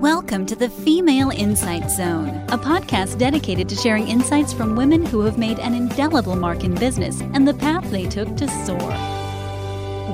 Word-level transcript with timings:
Welcome 0.00 0.46
to 0.46 0.56
the 0.56 0.70
Female 0.70 1.28
Insight 1.28 1.90
Zone, 1.90 2.28
a 2.48 2.56
podcast 2.56 3.18
dedicated 3.18 3.68
to 3.68 3.76
sharing 3.76 4.08
insights 4.08 4.50
from 4.50 4.74
women 4.74 5.04
who 5.04 5.20
have 5.20 5.36
made 5.36 5.58
an 5.58 5.74
indelible 5.74 6.36
mark 6.36 6.64
in 6.64 6.74
business 6.74 7.20
and 7.20 7.46
the 7.46 7.52
path 7.52 7.84
they 7.90 8.06
took 8.06 8.34
to 8.38 8.48
soar. 8.64 8.78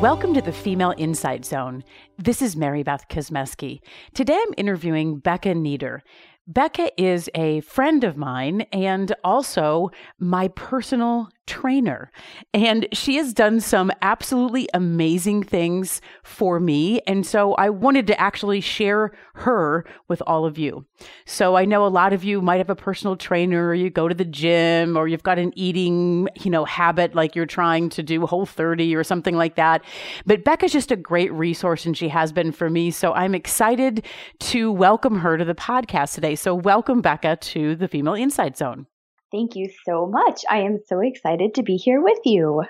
Welcome 0.03 0.35
to 0.35 0.41
the 0.41 0.51
Female 0.51 0.93
Insight 0.99 1.45
Zone. 1.45 1.85
This 2.19 2.43
is 2.43 2.57
Mary 2.57 2.83
Beth 2.83 3.07
Kosmeski. 3.09 3.79
Today 4.13 4.35
I'm 4.35 4.55
interviewing 4.57 5.21
Becka 5.21 5.55
Nieder. 5.55 6.03
Becka 6.49 6.91
is 6.99 7.31
a 7.37 7.61
friend 7.61 8.03
of 8.03 8.17
mine 8.17 8.63
and 8.73 9.15
also 9.23 9.91
my 10.19 10.49
personal 10.49 11.29
trainer. 11.47 12.11
And 12.53 12.87
she 12.93 13.17
has 13.17 13.33
done 13.33 13.61
some 13.61 13.93
absolutely 14.03 14.69
amazing 14.75 15.43
things 15.43 16.01
for 16.23 16.61
me. 16.61 17.01
And 17.07 17.25
so 17.25 17.55
I 17.55 17.71
wanted 17.71 18.07
to 18.09 18.21
actually 18.21 18.61
share 18.61 19.13
her 19.35 19.85
with 20.09 20.23
all 20.27 20.45
of 20.45 20.59
you. 20.59 20.85
So 21.25 21.57
I 21.57 21.65
know 21.65 21.87
a 21.87 21.89
lot 21.89 22.13
of 22.13 22.25
you 22.25 22.41
might 22.41 22.59
have 22.59 22.71
a 22.71 22.77
personal 22.77 23.17
trainer, 23.17 23.69
or 23.69 23.75
you 23.75 23.91
go 23.91 24.09
to 24.09 24.15
the 24.15 24.25
gym, 24.25 24.97
or 24.97 25.09
you've 25.09 25.23
got 25.23 25.39
an 25.39 25.53
eating, 25.57 26.29
you 26.41 26.51
know, 26.51 26.65
habit 26.65 27.15
like 27.15 27.37
you're 27.37 27.47
trying 27.47 27.89
to 27.91 28.03
do 28.03 28.27
whole 28.27 28.47
30 28.47 28.95
or 28.95 29.05
something 29.05 29.37
like 29.37 29.57
that. 29.57 29.85
But 30.25 30.45
Becka's 30.45 30.73
just 30.73 30.91
a 30.91 30.97
great 30.97 31.33
resource 31.33 31.87
and 31.87 31.97
she 31.97 32.09
has 32.09 32.33
been 32.33 32.53
for 32.53 32.69
me. 32.69 32.91
So 32.91 33.13
I'm 33.13 33.35
excited 33.35 34.05
to 34.41 34.73
welcome 34.73 35.19
her 35.21 35.37
to 35.37 35.45
the 35.45 35.55
podcast 35.55 36.15
today. 36.15 36.35
So 36.35 36.55
welcome 36.55 37.03
Becka 37.03 37.37
to 37.41 37.77
the 37.77 37.89
Female 37.89 38.15
Insight 38.15 38.57
Zone. 38.57 38.87
Thank 39.33 39.57
you 39.57 39.71
so 39.85 40.07
much. 40.07 40.45
I 40.49 40.59
am 40.59 40.79
so 40.87 41.01
excited 41.01 41.55
to 41.55 41.63
be 41.63 41.77
here 41.77 42.01
with 42.01 42.19
you. 42.25 42.63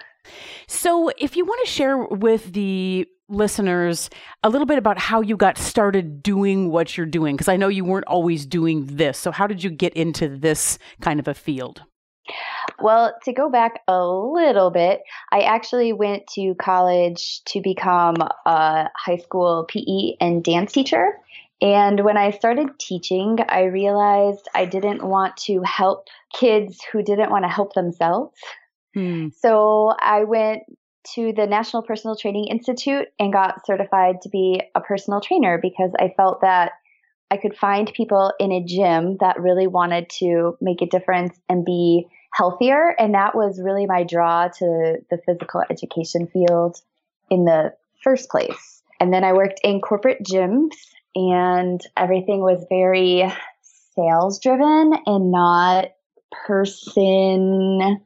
So, 0.67 1.11
if 1.19 1.37
you 1.37 1.45
want 1.45 1.65
to 1.65 1.71
share 1.71 1.99
with 1.99 2.53
the 2.53 3.07
listeners 3.29 4.09
a 4.43 4.49
little 4.49 4.67
bit 4.67 4.79
about 4.79 4.99
how 4.99 5.21
you 5.21 5.37
got 5.37 5.59
started 5.59 6.23
doing 6.23 6.71
what 6.71 6.97
you're 6.97 7.07
doing, 7.07 7.37
because 7.37 7.49
I 7.49 7.57
know 7.57 7.69
you 7.69 7.85
weren't 7.85 8.07
always 8.07 8.47
doing 8.47 8.87
this. 8.87 9.19
So, 9.19 9.31
how 9.31 9.47
did 9.47 9.63
you 9.63 9.71
get 9.71 9.95
into 9.95 10.29
this 10.29 10.79
kind 11.01 11.21
of 11.21 11.29
a 11.29 11.35
field? 11.35 11.83
Well, 12.81 13.15
to 13.25 13.33
go 13.33 13.49
back 13.49 13.83
a 13.89 14.05
little 14.05 14.71
bit, 14.71 15.03
I 15.31 15.41
actually 15.41 15.93
went 15.93 16.27
to 16.35 16.55
college 16.57 17.43
to 17.47 17.61
become 17.61 18.17
a 18.45 18.91
high 18.97 19.19
school 19.19 19.65
PE 19.69 20.17
and 20.21 20.43
dance 20.43 20.73
teacher. 20.73 21.19
And 21.61 22.05
when 22.05 22.17
I 22.17 22.31
started 22.33 22.79
teaching, 22.79 23.39
I 23.49 23.65
realized 23.65 24.47
I 24.55 24.67
didn't 24.67 25.03
want 25.03 25.37
to 25.45 25.63
help 25.63 26.09
kids 26.33 26.79
who 26.93 27.03
didn't 27.03 27.31
want 27.31 27.45
to 27.45 27.49
help 27.49 27.73
themselves. 27.73 28.37
Hmm. 28.95 29.29
So 29.39 29.93
I 29.99 30.25
went 30.25 30.65
to 31.15 31.33
the 31.33 31.47
National 31.47 31.83
Personal 31.83 32.17
Training 32.17 32.49
Institute 32.51 33.09
and 33.19 33.33
got 33.33 33.65
certified 33.65 34.23
to 34.23 34.29
be 34.29 34.61
a 34.75 34.81
personal 34.81 35.21
trainer 35.21 35.59
because 35.61 35.93
I 35.99 36.13
felt 36.17 36.43
that 36.43 36.73
I 37.31 37.37
could 37.39 37.57
find 37.57 37.93
people 37.93 38.33
in 38.39 38.53
a 38.53 38.63
gym 38.63 39.17
that 39.21 39.41
really 39.41 39.67
wanted 39.67 40.11
to 40.19 40.57
make 40.61 40.83
a 40.83 40.87
difference 40.87 41.39
and 41.49 41.65
be 41.65 42.07
healthier. 42.33 42.95
And 42.99 43.15
that 43.15 43.35
was 43.35 43.61
really 43.63 43.87
my 43.87 44.05
draw 44.05 44.49
to 44.49 44.97
the 45.11 45.19
physical 45.25 45.63
education 45.71 46.27
field 46.27 46.81
in 47.31 47.45
the 47.45 47.73
first 48.05 48.29
place. 48.29 48.83
And 49.01 49.13
then 49.13 49.25
I 49.25 49.33
worked 49.33 49.61
in 49.65 49.81
corporate 49.81 50.23
gyms 50.23 50.75
and 51.17 51.81
everything 51.97 52.41
was 52.41 52.67
very 52.69 53.25
sales 53.95 54.39
driven 54.39 54.93
and 55.07 55.31
not 55.33 55.87
person 56.47 58.01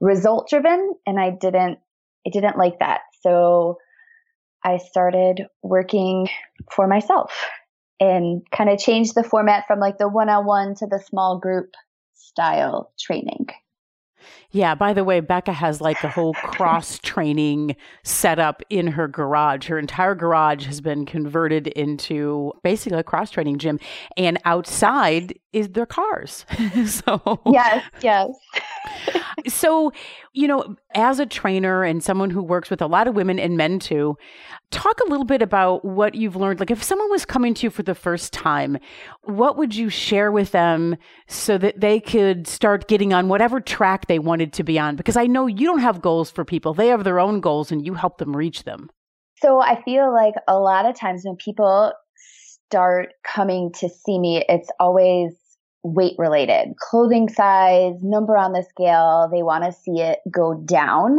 result 0.00 0.50
driven 0.50 0.94
and 1.06 1.18
I 1.18 1.30
didn't 1.30 1.78
I 2.26 2.30
didn't 2.30 2.58
like 2.58 2.78
that. 2.80 3.00
So 3.22 3.78
I 4.62 4.76
started 4.76 5.46
working 5.62 6.28
for 6.70 6.86
myself 6.86 7.32
and 7.98 8.42
kind 8.54 8.68
of 8.68 8.78
changed 8.78 9.14
the 9.14 9.24
format 9.24 9.64
from 9.66 9.80
like 9.80 9.96
the 9.96 10.08
one-on-one 10.08 10.74
to 10.76 10.86
the 10.86 11.00
small 11.00 11.38
group 11.38 11.72
style 12.14 12.92
training. 13.00 13.46
Yeah, 14.50 14.74
by 14.74 14.92
the 14.92 15.04
way, 15.04 15.20
Becka 15.20 15.52
has 15.52 15.80
like 15.80 16.02
a 16.04 16.08
whole 16.08 16.34
cross 16.34 16.98
training 17.02 17.76
setup 18.02 18.62
in 18.70 18.86
her 18.88 19.08
garage. 19.08 19.68
Her 19.68 19.78
entire 19.78 20.14
garage 20.14 20.66
has 20.66 20.80
been 20.80 21.06
converted 21.06 21.68
into 21.68 22.52
basically 22.62 22.98
a 22.98 23.02
cross 23.02 23.30
training 23.30 23.58
gym, 23.58 23.80
and 24.16 24.38
outside 24.44 25.38
is 25.52 25.70
their 25.70 25.86
cars. 25.86 26.44
so, 26.86 27.40
yes, 27.46 27.84
yes. 28.02 28.30
so, 29.48 29.92
you 30.32 30.46
know, 30.46 30.76
as 30.94 31.18
a 31.18 31.26
trainer 31.26 31.82
and 31.82 32.02
someone 32.02 32.30
who 32.30 32.42
works 32.42 32.70
with 32.70 32.82
a 32.82 32.86
lot 32.86 33.06
of 33.06 33.14
women 33.14 33.38
and 33.38 33.56
men 33.56 33.78
too, 33.78 34.16
talk 34.70 35.00
a 35.00 35.08
little 35.08 35.24
bit 35.24 35.42
about 35.42 35.84
what 35.84 36.14
you've 36.14 36.36
learned. 36.36 36.60
Like, 36.60 36.70
if 36.70 36.82
someone 36.82 37.10
was 37.10 37.24
coming 37.24 37.54
to 37.54 37.66
you 37.66 37.70
for 37.70 37.82
the 37.82 37.94
first 37.94 38.32
time, 38.32 38.78
what 39.22 39.56
would 39.56 39.74
you 39.74 39.88
share 39.88 40.32
with 40.32 40.52
them 40.52 40.96
so 41.28 41.58
that 41.58 41.80
they 41.80 42.00
could 42.00 42.46
start 42.46 42.88
getting 42.88 43.12
on 43.12 43.28
whatever 43.28 43.60
track 43.60 44.06
they 44.06 44.18
wanted 44.18 44.52
to 44.54 44.64
be 44.64 44.78
on? 44.78 44.96
Because 44.96 45.16
I 45.16 45.26
know 45.26 45.46
you 45.46 45.66
don't 45.66 45.80
have 45.80 46.02
goals 46.02 46.30
for 46.30 46.44
people, 46.44 46.74
they 46.74 46.88
have 46.88 47.04
their 47.04 47.20
own 47.20 47.40
goals 47.40 47.70
and 47.70 47.84
you 47.84 47.94
help 47.94 48.18
them 48.18 48.36
reach 48.36 48.64
them. 48.64 48.90
So, 49.40 49.60
I 49.60 49.82
feel 49.82 50.12
like 50.12 50.34
a 50.46 50.58
lot 50.58 50.86
of 50.86 50.96
times 50.96 51.22
when 51.24 51.36
people 51.36 51.92
start 52.72 53.10
coming 53.22 53.70
to 53.80 53.88
see 53.88 54.18
me, 54.18 54.44
it's 54.48 54.70
always 54.80 55.41
weight 55.82 56.14
related, 56.18 56.74
clothing 56.78 57.28
size, 57.28 57.94
number 58.02 58.36
on 58.36 58.52
the 58.52 58.62
scale. 58.62 59.28
They 59.30 59.42
want 59.42 59.64
to 59.64 59.72
see 59.72 60.00
it 60.00 60.20
go 60.30 60.54
down. 60.54 61.18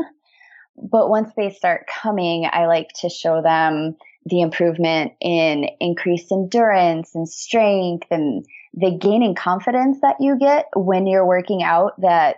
But 0.77 1.09
once 1.09 1.31
they 1.35 1.49
start 1.49 1.87
coming, 1.87 2.47
I 2.51 2.65
like 2.65 2.89
to 3.01 3.09
show 3.09 3.41
them 3.41 3.95
the 4.25 4.41
improvement 4.41 5.13
in 5.19 5.69
increased 5.79 6.31
endurance 6.31 7.13
and 7.13 7.27
strength 7.27 8.07
and 8.09 8.45
the 8.73 8.97
gaining 8.97 9.35
confidence 9.35 9.99
that 10.01 10.15
you 10.19 10.37
get 10.39 10.65
when 10.75 11.05
you're 11.05 11.25
working 11.25 11.61
out 11.61 11.99
that 12.01 12.37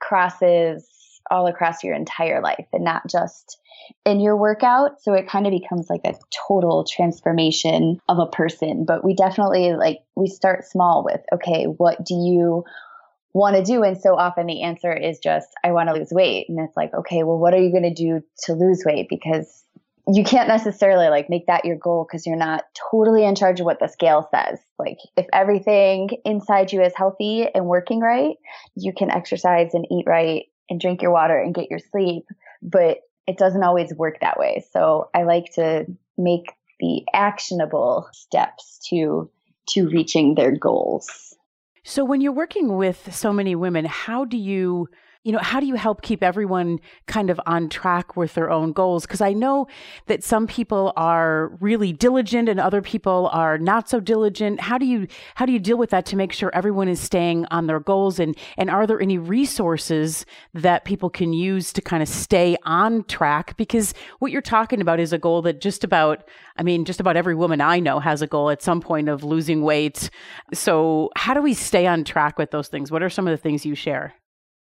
crosses 0.00 0.88
all 1.30 1.46
across 1.46 1.84
your 1.84 1.94
entire 1.94 2.40
life 2.42 2.66
and 2.72 2.84
not 2.84 3.02
just 3.08 3.58
in 4.04 4.20
your 4.20 4.36
workout. 4.36 5.02
So 5.02 5.14
it 5.14 5.28
kind 5.28 5.46
of 5.46 5.52
becomes 5.52 5.88
like 5.88 6.02
a 6.04 6.14
total 6.48 6.84
transformation 6.84 7.98
of 8.08 8.18
a 8.18 8.26
person. 8.26 8.84
But 8.86 9.04
we 9.04 9.14
definitely 9.14 9.72
like, 9.72 10.00
we 10.16 10.28
start 10.28 10.64
small 10.64 11.04
with, 11.04 11.20
okay, 11.32 11.64
what 11.64 12.04
do 12.04 12.14
you 12.14 12.64
want 13.32 13.56
to 13.56 13.62
do? 13.62 13.82
And 13.82 13.98
so 13.98 14.16
often 14.16 14.46
the 14.46 14.62
answer 14.62 14.92
is 14.92 15.18
just, 15.18 15.48
I 15.64 15.72
want 15.72 15.88
to 15.88 15.94
lose 15.94 16.10
weight. 16.10 16.46
And 16.48 16.60
it's 16.60 16.76
like, 16.76 16.92
okay, 16.94 17.22
well, 17.22 17.38
what 17.38 17.54
are 17.54 17.62
you 17.62 17.70
going 17.70 17.82
to 17.82 17.94
do 17.94 18.22
to 18.44 18.52
lose 18.52 18.82
weight? 18.84 19.06
Because 19.08 19.64
you 20.08 20.24
can't 20.24 20.48
necessarily 20.48 21.08
like 21.08 21.30
make 21.30 21.46
that 21.46 21.64
your 21.64 21.76
goal 21.76 22.04
because 22.06 22.26
you're 22.26 22.36
not 22.36 22.64
totally 22.90 23.24
in 23.24 23.36
charge 23.36 23.60
of 23.60 23.66
what 23.66 23.78
the 23.78 23.86
scale 23.86 24.28
says. 24.34 24.58
Like 24.78 24.98
if 25.16 25.26
everything 25.32 26.10
inside 26.24 26.72
you 26.72 26.82
is 26.82 26.92
healthy 26.96 27.46
and 27.54 27.66
working 27.66 28.00
right, 28.00 28.36
you 28.74 28.92
can 28.92 29.12
exercise 29.12 29.74
and 29.74 29.86
eat 29.92 30.04
right 30.06 30.46
and 30.68 30.80
drink 30.80 31.02
your 31.02 31.10
water 31.10 31.38
and 31.38 31.54
get 31.54 31.70
your 31.70 31.78
sleep. 31.78 32.24
But 32.62 32.98
it 33.26 33.38
doesn't 33.38 33.62
always 33.62 33.94
work 33.94 34.20
that 34.20 34.38
way. 34.38 34.64
So 34.72 35.10
I 35.14 35.22
like 35.22 35.52
to 35.54 35.86
make 36.18 36.52
the 36.80 37.02
actionable 37.14 38.08
steps 38.12 38.80
to 38.88 39.30
to 39.70 39.88
reaching 39.88 40.34
their 40.34 40.56
goals. 40.56 41.34
So 41.84 42.04
when 42.04 42.20
you're 42.20 42.32
working 42.32 42.76
with 42.76 43.14
so 43.14 43.32
many 43.32 43.54
women, 43.54 43.84
how 43.84 44.24
do 44.24 44.36
you 44.36 44.88
you 45.24 45.30
know, 45.30 45.38
how 45.38 45.60
do 45.60 45.66
you 45.66 45.76
help 45.76 46.02
keep 46.02 46.22
everyone 46.22 46.80
kind 47.06 47.30
of 47.30 47.40
on 47.46 47.68
track 47.68 48.16
with 48.16 48.34
their 48.34 48.50
own 48.50 48.72
goals? 48.72 49.06
Because 49.06 49.20
I 49.20 49.32
know 49.32 49.68
that 50.06 50.24
some 50.24 50.48
people 50.48 50.92
are 50.96 51.56
really 51.60 51.92
diligent 51.92 52.48
and 52.48 52.58
other 52.58 52.82
people 52.82 53.28
are 53.32 53.56
not 53.56 53.88
so 53.88 54.00
diligent. 54.00 54.60
How 54.60 54.78
do 54.78 54.86
you 54.86 55.06
how 55.36 55.46
do 55.46 55.52
you 55.52 55.60
deal 55.60 55.78
with 55.78 55.90
that 55.90 56.06
to 56.06 56.16
make 56.16 56.32
sure 56.32 56.50
everyone 56.52 56.88
is 56.88 56.98
staying 56.98 57.46
on 57.52 57.68
their 57.68 57.78
goals? 57.78 58.18
And 58.18 58.36
and 58.56 58.68
are 58.68 58.84
there 58.84 59.00
any 59.00 59.16
resources 59.16 60.26
that 60.54 60.84
people 60.84 61.08
can 61.08 61.32
use 61.32 61.72
to 61.74 61.80
kind 61.80 62.02
of 62.02 62.08
stay 62.08 62.56
on 62.64 63.04
track? 63.04 63.56
Because 63.56 63.94
what 64.18 64.32
you're 64.32 64.42
talking 64.42 64.80
about 64.80 64.98
is 64.98 65.12
a 65.12 65.18
goal 65.18 65.40
that 65.42 65.60
just 65.60 65.84
about 65.84 66.28
I 66.56 66.64
mean, 66.64 66.84
just 66.84 66.98
about 66.98 67.16
every 67.16 67.36
woman 67.36 67.60
I 67.60 67.78
know 67.78 68.00
has 68.00 68.22
a 68.22 68.26
goal 68.26 68.50
at 68.50 68.60
some 68.60 68.80
point 68.80 69.08
of 69.08 69.22
losing 69.22 69.62
weight. 69.62 70.10
So 70.52 71.10
how 71.16 71.32
do 71.32 71.40
we 71.42 71.54
stay 71.54 71.86
on 71.86 72.02
track 72.02 72.38
with 72.38 72.50
those 72.50 72.66
things? 72.66 72.90
What 72.90 73.04
are 73.04 73.10
some 73.10 73.28
of 73.28 73.30
the 73.30 73.40
things 73.40 73.64
you 73.64 73.76
share? 73.76 74.14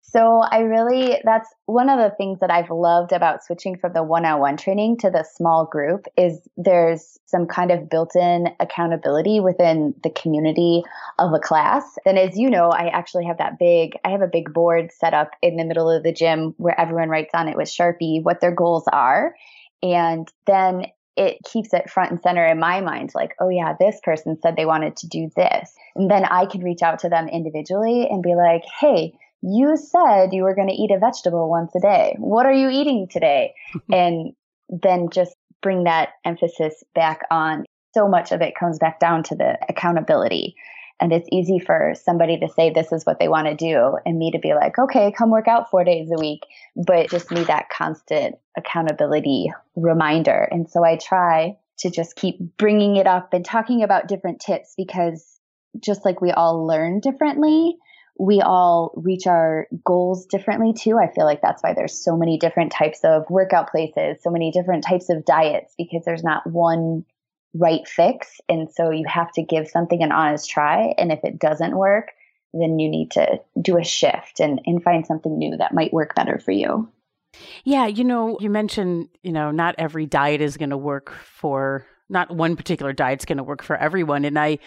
So 0.03 0.41
I 0.41 0.59
really, 0.59 1.21
that's 1.23 1.47
one 1.67 1.87
of 1.87 1.97
the 1.97 2.13
things 2.17 2.39
that 2.41 2.51
I've 2.51 2.69
loved 2.69 3.13
about 3.13 3.45
switching 3.45 3.77
from 3.77 3.93
the 3.93 4.03
one-on-one 4.03 4.57
training 4.57 4.97
to 4.97 5.09
the 5.09 5.23
small 5.23 5.65
group 5.65 6.05
is 6.17 6.41
there's 6.57 7.17
some 7.27 7.45
kind 7.45 7.71
of 7.71 7.89
built-in 7.89 8.47
accountability 8.59 9.39
within 9.39 9.93
the 10.03 10.09
community 10.09 10.83
of 11.17 11.31
a 11.33 11.39
class. 11.39 11.97
And 12.05 12.17
as 12.17 12.37
you 12.37 12.49
know, 12.49 12.69
I 12.69 12.87
actually 12.87 13.25
have 13.25 13.37
that 13.37 13.57
big, 13.57 13.93
I 14.03 14.09
have 14.09 14.21
a 14.21 14.27
big 14.27 14.53
board 14.53 14.91
set 14.91 15.13
up 15.13 15.31
in 15.41 15.55
the 15.55 15.65
middle 15.65 15.89
of 15.89 16.03
the 16.03 16.11
gym 16.11 16.55
where 16.57 16.77
everyone 16.77 17.09
writes 17.09 17.31
on 17.33 17.47
it 17.47 17.55
with 17.55 17.69
Sharpie 17.69 18.21
what 18.21 18.41
their 18.41 18.53
goals 18.53 18.85
are. 18.91 19.35
And 19.81 20.27
then 20.45 20.87
it 21.15 21.37
keeps 21.43 21.73
it 21.73 21.89
front 21.89 22.11
and 22.11 22.21
center 22.21 22.45
in 22.45 22.59
my 22.59 22.81
mind 22.81 23.11
like, 23.13 23.35
oh 23.39 23.49
yeah, 23.49 23.75
this 23.79 23.99
person 24.03 24.37
said 24.41 24.55
they 24.55 24.65
wanted 24.65 24.97
to 24.97 25.07
do 25.07 25.29
this. 25.35 25.73
And 25.95 26.09
then 26.09 26.25
I 26.25 26.47
can 26.47 26.63
reach 26.63 26.81
out 26.81 26.99
to 26.99 27.09
them 27.09 27.27
individually 27.27 28.07
and 28.09 28.23
be 28.23 28.35
like, 28.35 28.63
hey, 28.79 29.13
you 29.41 29.75
said 29.77 30.33
you 30.33 30.43
were 30.43 30.55
going 30.55 30.67
to 30.67 30.73
eat 30.73 30.91
a 30.91 30.99
vegetable 30.99 31.49
once 31.49 31.73
a 31.75 31.79
day. 31.79 32.15
What 32.19 32.45
are 32.45 32.53
you 32.53 32.69
eating 32.69 33.07
today? 33.09 33.53
and 33.91 34.33
then 34.69 35.09
just 35.11 35.35
bring 35.61 35.83
that 35.83 36.09
emphasis 36.25 36.83
back 36.95 37.21
on 37.29 37.65
so 37.93 38.07
much 38.07 38.31
of 38.31 38.41
it 38.41 38.55
comes 38.57 38.79
back 38.79 38.99
down 38.99 39.23
to 39.23 39.35
the 39.35 39.57
accountability. 39.67 40.55
And 40.99 41.11
it's 41.11 41.27
easy 41.31 41.57
for 41.57 41.93
somebody 41.95 42.39
to 42.39 42.47
say 42.49 42.69
this 42.69 42.91
is 42.91 43.05
what 43.05 43.19
they 43.19 43.27
want 43.27 43.47
to 43.47 43.55
do 43.55 43.97
and 44.05 44.19
me 44.19 44.31
to 44.31 44.39
be 44.39 44.53
like, 44.53 44.77
okay, 44.77 45.11
come 45.11 45.31
work 45.31 45.47
out 45.47 45.71
four 45.71 45.83
days 45.83 46.09
a 46.11 46.19
week, 46.19 46.43
but 46.75 47.09
just 47.09 47.31
need 47.31 47.47
that 47.47 47.69
constant 47.69 48.35
accountability 48.55 49.51
reminder. 49.75 50.47
And 50.51 50.69
so 50.69 50.85
I 50.85 50.97
try 50.97 51.57
to 51.79 51.89
just 51.89 52.15
keep 52.15 52.37
bringing 52.57 52.97
it 52.97 53.07
up 53.07 53.33
and 53.33 53.43
talking 53.43 53.81
about 53.81 54.07
different 54.07 54.39
tips 54.39 54.75
because 54.77 55.39
just 55.79 56.05
like 56.05 56.21
we 56.21 56.31
all 56.31 56.67
learn 56.67 56.99
differently, 56.99 57.77
we 58.21 58.39
all 58.39 58.93
reach 58.95 59.25
our 59.25 59.67
goals 59.83 60.27
differently 60.27 60.73
too. 60.73 60.95
I 60.99 61.11
feel 61.11 61.25
like 61.25 61.41
that's 61.41 61.63
why 61.63 61.73
there's 61.73 61.97
so 61.97 62.15
many 62.15 62.37
different 62.37 62.71
types 62.71 62.99
of 63.03 63.27
workout 63.31 63.71
places, 63.71 64.21
so 64.21 64.29
many 64.29 64.51
different 64.51 64.83
types 64.83 65.09
of 65.09 65.25
diets 65.25 65.73
because 65.75 66.05
there's 66.05 66.23
not 66.23 66.45
one 66.45 67.03
right 67.55 67.87
fix. 67.87 68.39
And 68.47 68.69
so 68.71 68.91
you 68.91 69.05
have 69.07 69.31
to 69.31 69.41
give 69.41 69.67
something 69.67 70.03
an 70.03 70.11
honest 70.11 70.47
try. 70.47 70.93
And 70.99 71.11
if 71.11 71.21
it 71.23 71.39
doesn't 71.39 71.75
work, 71.75 72.11
then 72.53 72.77
you 72.77 72.89
need 72.89 73.09
to 73.11 73.41
do 73.59 73.79
a 73.79 73.83
shift 73.83 74.39
and, 74.39 74.61
and 74.67 74.83
find 74.83 75.03
something 75.03 75.35
new 75.35 75.57
that 75.57 75.73
might 75.73 75.91
work 75.91 76.13
better 76.13 76.37
for 76.37 76.51
you. 76.51 76.87
Yeah, 77.63 77.87
you 77.87 78.03
know, 78.03 78.37
you 78.39 78.51
mentioned, 78.51 79.09
you 79.23 79.31
know, 79.31 79.49
not 79.49 79.73
every 79.79 80.05
diet 80.05 80.41
is 80.41 80.57
going 80.57 80.69
to 80.69 80.77
work 80.77 81.11
for 81.11 81.87
not 82.11 82.29
one 82.29 82.55
particular 82.55 82.93
diet's 82.93 83.25
going 83.25 83.37
to 83.37 83.43
work 83.43 83.63
for 83.63 83.77
everyone. 83.77 84.25
And 84.25 84.37
i 84.37 84.59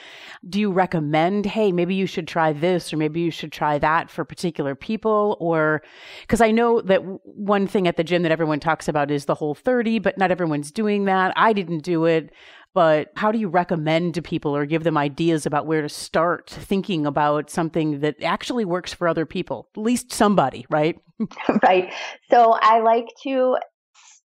do 0.49 0.61
you 0.61 0.73
recommend 0.73 1.46
hey 1.46 1.73
maybe 1.73 1.94
you 1.94 2.06
should 2.06 2.29
try 2.29 2.52
this 2.52 2.93
or 2.93 2.96
maybe 2.96 3.20
you 3.20 3.31
should 3.31 3.52
try 3.52 3.79
that 3.79 4.11
for 4.11 4.25
particular 4.25 4.75
people? 4.75 5.37
Or 5.41 5.82
because 6.23 6.41
i 6.41 6.50
know 6.50 6.81
that 6.82 7.00
one 7.25 7.67
thing 7.67 7.87
at 7.87 7.96
the 7.96 8.05
gym 8.05 8.23
that 8.23 8.32
everyone 8.32 8.61
talks 8.61 8.88
about 8.88 9.11
is 9.11 9.26
the 9.26 9.35
whole 9.35 9.55
30 9.55 9.99
but 9.99 10.19
not 10.19 10.31
everyone's 10.31 10.73
doing 10.73 11.05
that. 11.05 11.32
I 11.37 11.52
didn't 11.52 11.81
do 11.81 12.05
it. 12.06 12.32
But 12.75 13.12
how 13.14 13.31
do 13.31 13.38
you 13.38 13.49
recommend 13.49 14.14
to 14.14 14.23
people 14.23 14.56
or 14.56 14.67
give 14.67 14.82
them 14.82 14.99
ideas 14.99 15.46
about 15.46 15.64
where 15.64 15.81
to 15.81 15.88
start 15.88 16.50
thinking 16.50 17.06
about 17.06 17.49
something 17.49 18.00
that 18.00 18.20
actually 18.20 18.64
works 18.64 18.93
for 18.93 19.06
other 19.06 19.25
people? 19.25 19.69
At 19.76 19.82
least 19.82 20.12
somebody 20.12 20.67
right? 20.70 20.99
Right. 21.62 21.93
So 22.31 22.58
i 22.61 22.81
like 22.81 23.06
to 23.23 23.56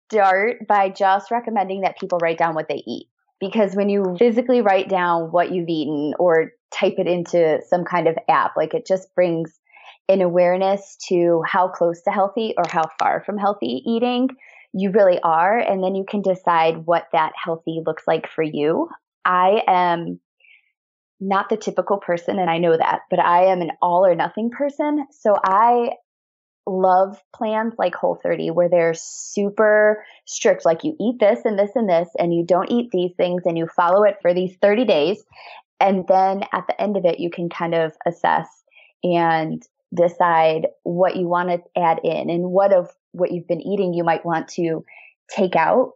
start 0.10 0.68
by 0.68 0.90
just 0.90 1.31
recommending 1.31 1.81
that 1.81 2.00
people 2.00 2.19
write 2.22 2.38
down 2.38 2.56
what 2.56 2.68
they 2.68 2.84
eat. 2.88 3.07
Because 3.40 3.75
when 3.75 3.90
you 3.90 4.16
physically 4.18 4.62
write 4.62 4.90
down 4.90 5.31
what 5.31 5.52
you've 5.52 5.69
eaten 5.69 6.13
or 6.19 6.52
type 6.72 6.96
it 6.98 7.07
into 7.07 7.60
some 7.68 7.84
kind 7.84 8.07
of 8.07 8.18
app, 8.30 8.54
like 8.56 8.74
it 8.74 8.88
just 8.88 9.13
brings 9.13 9.60
an 10.07 10.22
awareness 10.22 10.98
to 11.10 11.42
how 11.46 11.68
close 11.68 12.02
to 12.04 12.12
healthy 12.12 12.54
or 12.57 12.63
how 12.69 12.84
far 13.00 13.24
from 13.25 13.38
healthy 13.38 13.81
eating 13.86 14.30
you 14.74 14.92
really 14.92 15.19
are. 15.22 15.57
And 15.57 15.84
then 15.84 15.96
you 15.96 16.06
can 16.08 16.22
decide 16.22 16.86
what 16.86 17.08
that 17.12 17.34
healthy 17.42 17.81
looks 17.86 18.04
like 18.08 18.28
for 18.28 18.44
you. 18.44 18.90
I 19.24 19.63
am 19.68 20.19
not 21.19 21.50
the 21.50 21.58
typical 21.58 21.98
person, 21.98 22.40
and 22.40 22.50
I 22.50 22.58
know 22.58 22.75
that, 22.75 23.01
but 23.10 23.19
I 23.19 23.46
am 23.46 23.62
an 23.62 23.72
all 23.81 24.06
or 24.06 24.16
nothing 24.16 24.50
person. 24.50 25.06
So 25.12 25.34
I 25.44 25.92
love 26.67 27.21
plans 27.35 27.73
like 27.77 27.95
Whole 27.95 28.19
30 28.21 28.51
where 28.51 28.69
they're 28.69 28.94
super 28.94 30.03
strict. 30.25 30.65
Like 30.65 30.83
you 30.83 30.95
eat 31.00 31.19
this 31.19 31.41
and 31.45 31.57
this 31.57 31.71
and 31.75 31.89
this, 31.89 32.09
and 32.17 32.33
you 32.33 32.44
don't 32.45 32.71
eat 32.71 32.89
these 32.91 33.12
things, 33.17 33.44
and 33.45 33.57
you 33.57 33.67
follow 33.67 34.03
it 34.03 34.17
for 34.21 34.33
these 34.33 34.56
30 34.62 34.85
days. 34.85 35.23
And 35.79 36.06
then 36.07 36.44
at 36.53 36.67
the 36.67 36.81
end 36.81 36.97
of 36.97 37.06
it, 37.06 37.19
you 37.19 37.29
can 37.29 37.50
kind 37.50 37.75
of 37.75 37.94
assess 38.06 38.47
and 39.03 39.62
decide 39.94 40.67
what 40.83 41.15
you 41.15 41.27
want 41.27 41.50
to 41.50 41.59
add 41.79 42.00
in 42.03 42.29
and 42.29 42.45
what 42.45 42.73
of 42.73 42.89
what 43.12 43.31
you've 43.31 43.47
been 43.47 43.62
eating 43.62 43.94
you 43.94 44.03
might 44.03 44.25
want 44.25 44.47
to 44.50 44.83
take 45.29 45.56
out. 45.56 45.91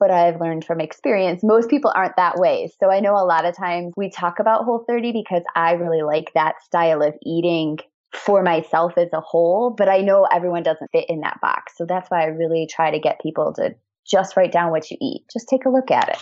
But 0.00 0.10
I've 0.10 0.40
learned 0.40 0.64
from 0.64 0.80
experience, 0.80 1.42
most 1.42 1.70
people 1.70 1.92
aren't 1.94 2.16
that 2.16 2.36
way. 2.36 2.70
So 2.80 2.90
I 2.90 3.00
know 3.00 3.14
a 3.14 3.24
lot 3.24 3.44
of 3.44 3.56
times 3.56 3.92
we 3.96 4.10
talk 4.10 4.38
about 4.38 4.64
Whole 4.64 4.84
30 4.88 5.12
because 5.12 5.42
I 5.54 5.72
really 5.72 6.02
like 6.02 6.32
that 6.34 6.62
style 6.62 7.02
of 7.02 7.14
eating 7.24 7.78
for 8.16 8.42
myself 8.42 8.96
as 8.96 9.08
a 9.12 9.20
whole, 9.20 9.70
but 9.70 9.88
I 9.88 10.00
know 10.00 10.26
everyone 10.32 10.62
doesn't 10.62 10.90
fit 10.92 11.06
in 11.08 11.20
that 11.20 11.40
box. 11.40 11.74
So 11.76 11.84
that's 11.86 12.10
why 12.10 12.22
I 12.22 12.26
really 12.26 12.66
try 12.70 12.90
to 12.90 12.98
get 12.98 13.20
people 13.20 13.52
to 13.54 13.74
just 14.06 14.36
write 14.36 14.52
down 14.52 14.70
what 14.70 14.90
you 14.90 14.96
eat. 15.00 15.22
Just 15.32 15.48
take 15.48 15.64
a 15.64 15.70
look 15.70 15.90
at 15.90 16.08
it. 16.08 16.18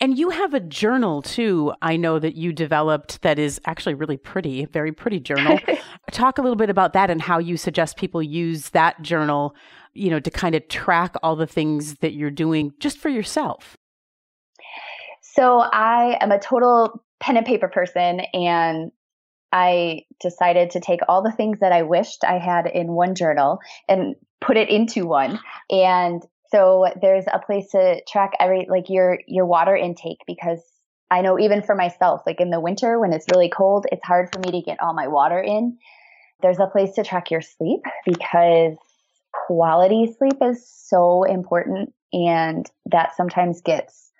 And 0.00 0.16
you 0.16 0.30
have 0.30 0.54
a 0.54 0.60
journal 0.60 1.22
too, 1.22 1.72
I 1.82 1.96
know 1.96 2.18
that 2.18 2.36
you 2.36 2.52
developed 2.52 3.22
that 3.22 3.38
is 3.38 3.60
actually 3.66 3.94
really 3.94 4.16
pretty, 4.16 4.64
very 4.66 4.92
pretty 4.92 5.20
journal. 5.20 5.58
Talk 6.10 6.38
a 6.38 6.42
little 6.42 6.56
bit 6.56 6.70
about 6.70 6.92
that 6.94 7.10
and 7.10 7.20
how 7.20 7.38
you 7.38 7.56
suggest 7.56 7.96
people 7.96 8.22
use 8.22 8.70
that 8.70 9.00
journal, 9.02 9.54
you 9.94 10.10
know, 10.10 10.20
to 10.20 10.30
kind 10.30 10.54
of 10.54 10.66
track 10.68 11.14
all 11.22 11.36
the 11.36 11.46
things 11.46 11.96
that 11.96 12.14
you're 12.14 12.30
doing 12.30 12.72
just 12.80 12.98
for 12.98 13.08
yourself. 13.08 13.76
So 15.20 15.60
I 15.60 16.16
am 16.20 16.32
a 16.32 16.38
total 16.38 17.04
pen 17.20 17.36
and 17.36 17.46
paper 17.46 17.68
person 17.68 18.20
and 18.32 18.90
I 19.52 20.02
decided 20.20 20.70
to 20.70 20.80
take 20.80 21.00
all 21.08 21.22
the 21.22 21.32
things 21.32 21.60
that 21.60 21.72
I 21.72 21.82
wished 21.82 22.24
I 22.24 22.38
had 22.38 22.66
in 22.66 22.88
one 22.92 23.14
journal 23.14 23.60
and 23.88 24.14
put 24.40 24.56
it 24.56 24.68
into 24.68 25.06
one. 25.06 25.38
And 25.70 26.22
so 26.50 26.86
there's 27.00 27.24
a 27.26 27.38
place 27.38 27.70
to 27.72 28.02
track 28.06 28.32
every 28.40 28.66
like 28.68 28.88
your 28.88 29.18
your 29.26 29.46
water 29.46 29.76
intake 29.76 30.18
because 30.26 30.60
I 31.10 31.22
know 31.22 31.38
even 31.38 31.62
for 31.62 31.74
myself, 31.74 32.22
like 32.26 32.40
in 32.40 32.50
the 32.50 32.60
winter 32.60 32.98
when 32.98 33.12
it's 33.12 33.26
really 33.32 33.48
cold, 33.48 33.86
it's 33.90 34.04
hard 34.04 34.28
for 34.32 34.40
me 34.40 34.52
to 34.52 34.64
get 34.64 34.80
all 34.80 34.94
my 34.94 35.08
water 35.08 35.40
in. 35.40 35.78
There's 36.42 36.58
a 36.58 36.66
place 36.66 36.94
to 36.94 37.04
track 37.04 37.30
your 37.30 37.40
sleep 37.40 37.80
because 38.04 38.76
quality 39.46 40.14
sleep 40.18 40.38
is 40.42 40.68
so 40.68 41.24
important 41.24 41.94
and 42.12 42.70
that 42.86 43.16
sometimes 43.16 43.60
gets 43.60 44.10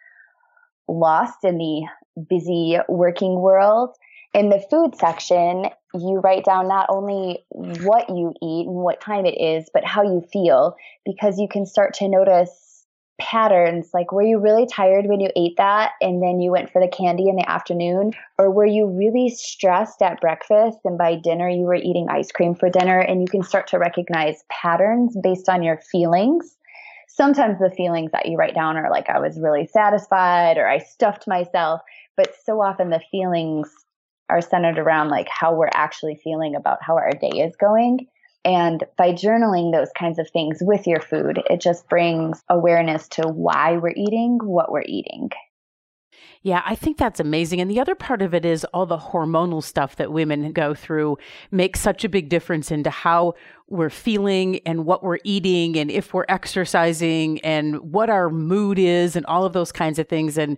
lost 0.89 1.45
in 1.45 1.59
the 1.59 1.87
busy 2.29 2.79
working 2.89 3.39
world 3.41 3.95
in 4.35 4.51
the 4.51 4.65
food 4.71 4.95
section, 4.97 5.67
you 5.95 6.21
write 6.23 6.45
down 6.45 6.69
not 6.69 6.87
only 6.91 7.45
what 7.51 8.09
you 8.11 8.35
eat 8.43 8.67
and 8.67 8.77
what 8.77 9.01
time 9.01 9.27
it 9.27 9.41
is, 9.41 9.71
but 9.73 9.85
how 9.85 10.03
you 10.03 10.23
feel, 10.33 10.77
because 11.05 11.39
you 11.39 11.49
can 11.49 11.67
start 11.67 11.95
to 11.95 12.09
notice 12.09 12.69
patterns 13.21 13.91
like 13.93 14.13
were 14.13 14.23
you 14.23 14.39
really 14.39 14.65
tired 14.65 15.07
when 15.07 15.19
you 15.19 15.29
ate 15.35 15.57
that 15.57 15.91
and 16.01 16.23
then 16.23 16.41
you 16.41 16.53
went 16.53 16.71
for 16.71 16.81
the 16.81 16.89
candy 16.89 17.29
in 17.29 17.37
the 17.37 17.51
afternoon? 17.51 18.13
Or 18.39 18.51
were 18.51 18.67
you 18.67 18.87
really 18.87 19.29
stressed 19.29 20.01
at 20.03 20.21
breakfast 20.21 20.79
and 20.85 20.97
by 20.97 21.17
dinner 21.17 21.49
you 21.49 21.63
were 21.63 21.75
eating 21.75 22.07
ice 22.09 22.31
cream 22.31 22.55
for 22.55 22.71
dinner? 22.71 23.01
And 23.01 23.21
you 23.21 23.27
can 23.27 23.43
start 23.43 23.67
to 23.69 23.79
recognize 23.79 24.45
patterns 24.49 25.17
based 25.21 25.49
on 25.49 25.63
your 25.63 25.79
feelings. 25.79 26.57
Sometimes 27.09 27.59
the 27.59 27.75
feelings 27.77 28.13
that 28.13 28.27
you 28.27 28.37
write 28.37 28.55
down 28.55 28.77
are 28.77 28.91
like 28.91 29.11
i 29.11 29.19
was 29.19 29.41
really 29.41 29.67
satisfied 29.67 30.57
or 30.57 30.69
i 30.69 30.79
stuffed 30.79 31.27
myself. 31.27 31.81
But 32.17 32.35
so 32.45 32.63
often 32.63 32.91
the 32.91 33.03
feelings 33.11 33.69
are 34.29 34.41
centered 34.41 34.79
around 34.79 35.09
like 35.09 35.29
how 35.29 35.55
we're 35.55 35.71
actually 35.73 36.21
feeling 36.23 36.55
about 36.55 36.79
how 36.83 36.97
our 36.97 37.13
day 37.13 37.29
is 37.29 37.57
going. 37.57 38.07
And 38.45 38.85
by 38.97 39.13
journaling 39.13 39.73
those 39.73 39.91
kinds 39.99 40.19
of 40.19 40.31
things 40.31 40.59
with 40.61 40.87
your 40.87 41.01
food, 41.01 41.43
it 41.51 41.61
just 41.61 41.89
brings 41.89 42.43
awareness 42.49 43.09
to 43.09 43.23
why 43.29 43.77
we're 43.77 43.93
eating 43.97 44.39
what 44.43 44.71
we're 44.71 44.85
eating. 44.87 45.31
Yeah, 46.43 46.63
I 46.65 46.75
think 46.75 46.99
that's 46.99 47.21
amazing. 47.21 47.61
And 47.61 47.71
the 47.71 47.81
other 47.81 47.95
part 47.95 48.23
of 48.23 48.33
it 48.33 48.45
is 48.45 48.65
all 48.67 48.87
the 48.87 48.99
hormonal 48.99 49.63
stuff 49.63 49.97
that 49.97 50.13
women 50.13 50.53
go 50.53 50.73
through 50.75 51.19
makes 51.51 51.81
such 51.81 52.05
a 52.05 52.09
big 52.09 52.29
difference 52.29 52.71
into 52.71 52.91
how 52.91 53.35
we're 53.69 53.91
feeling 53.91 54.61
and 54.65 54.85
what 54.87 55.03
we're 55.03 55.19
eating 55.25 55.77
and 55.77 55.91
if 55.91 56.15
we're 56.15 56.25
exercising 56.29 57.41
and 57.41 57.79
what 57.93 58.09
our 58.09 58.31
mood 58.31 58.79
is 58.79 59.17
and 59.17 59.27
all 59.27 59.45
of 59.45 59.53
those 59.53 59.73
kinds 59.73 59.99
of 59.99 60.09
things. 60.09 60.39
And 60.39 60.57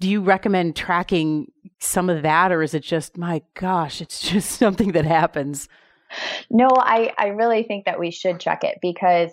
do 0.00 0.08
you 0.08 0.20
recommend 0.20 0.76
tracking 0.76 1.50
some 1.80 2.08
of 2.10 2.22
that 2.22 2.52
or 2.52 2.62
is 2.62 2.74
it 2.74 2.82
just, 2.82 3.16
my 3.16 3.42
gosh, 3.54 4.00
it's 4.00 4.20
just 4.30 4.50
something 4.50 4.92
that 4.92 5.04
happens? 5.04 5.68
No, 6.50 6.68
I, 6.76 7.12
I 7.16 7.28
really 7.28 7.62
think 7.62 7.86
that 7.86 7.98
we 7.98 8.10
should 8.10 8.38
track 8.38 8.64
it 8.64 8.78
because 8.82 9.30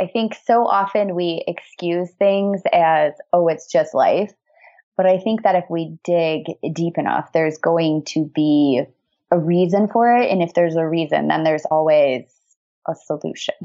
I 0.00 0.06
think 0.06 0.34
so 0.46 0.66
often 0.66 1.14
we 1.14 1.44
excuse 1.46 2.10
things 2.18 2.62
as, 2.72 3.12
oh, 3.32 3.48
it's 3.48 3.66
just 3.66 3.92
life. 3.92 4.32
But 5.00 5.08
I 5.08 5.16
think 5.16 5.44
that 5.44 5.54
if 5.54 5.64
we 5.70 5.96
dig 6.04 6.44
deep 6.74 6.98
enough, 6.98 7.32
there's 7.32 7.56
going 7.56 8.04
to 8.08 8.26
be 8.34 8.82
a 9.30 9.38
reason 9.38 9.88
for 9.88 10.14
it. 10.14 10.30
And 10.30 10.42
if 10.42 10.52
there's 10.52 10.76
a 10.76 10.86
reason, 10.86 11.28
then 11.28 11.42
there's 11.42 11.64
always 11.70 12.24
a 12.86 12.94
solution. 12.94 13.54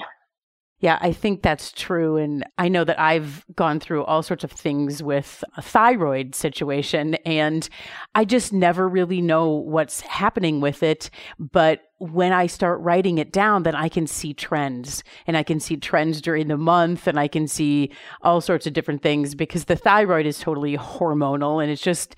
Yeah, 0.79 0.99
I 1.01 1.13
think 1.13 1.41
that's 1.41 1.71
true. 1.71 2.17
And 2.17 2.45
I 2.57 2.67
know 2.67 2.83
that 2.83 2.99
I've 2.99 3.45
gone 3.55 3.79
through 3.79 4.03
all 4.03 4.21
sorts 4.21 4.43
of 4.43 4.51
things 4.51 5.01
with 5.01 5.41
a 5.55 5.61
thyroid 5.61 6.35
situation, 6.35 7.15
and 7.25 7.67
I 8.13 8.25
just 8.25 8.51
never 8.51 8.87
really 8.87 9.21
know 9.21 9.51
what's 9.51 10.01
happening 10.01 10.59
with 10.59 10.83
it. 10.83 11.09
But 11.39 11.81
when 11.97 12.33
I 12.33 12.47
start 12.47 12.81
writing 12.81 13.17
it 13.17 13.31
down, 13.31 13.63
then 13.63 13.75
I 13.75 13.87
can 13.87 14.05
see 14.05 14.33
trends 14.33 15.03
and 15.27 15.37
I 15.37 15.43
can 15.43 15.59
see 15.59 15.77
trends 15.77 16.21
during 16.21 16.47
the 16.49 16.57
month 16.57 17.07
and 17.07 17.19
I 17.19 17.27
can 17.27 17.47
see 17.47 17.91
all 18.21 18.41
sorts 18.41 18.67
of 18.67 18.73
different 18.73 19.01
things 19.01 19.33
because 19.33 19.65
the 19.65 19.77
thyroid 19.77 20.25
is 20.25 20.39
totally 20.39 20.77
hormonal 20.77 21.61
and 21.61 21.71
it's 21.71 21.81
just, 21.81 22.15